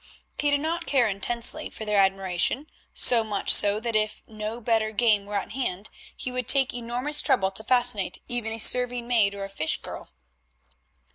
But 0.39 0.45
he 0.45 0.57
did 0.57 0.87
care 0.87 1.07
intensely 1.07 1.69
for 1.69 1.85
their 1.85 1.99
admiration, 1.99 2.65
so 2.91 3.23
much 3.23 3.53
so 3.53 3.79
that 3.81 3.95
if 3.95 4.23
no 4.25 4.59
better 4.59 4.89
game 4.89 5.27
were 5.27 5.35
at 5.35 5.51
hand, 5.51 5.91
he 6.17 6.31
would 6.31 6.47
take 6.47 6.73
enormous 6.73 7.21
trouble 7.21 7.51
to 7.51 7.63
fascinate 7.63 8.17
even 8.27 8.51
a 8.51 8.57
serving 8.59 9.07
maid 9.07 9.35
or 9.35 9.43
a 9.43 9.47
fish 9.47 9.79
girl. 9.79 10.09